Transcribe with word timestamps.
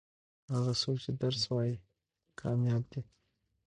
هغه 0.53 0.71
څوک 0.81 0.97
چې 1.03 1.11
درس 1.21 1.43
وايي 1.51 1.75
کامياب 2.41 2.83
دي. 2.91 3.01